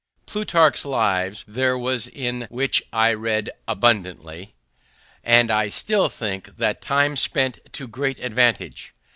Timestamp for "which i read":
2.49-3.51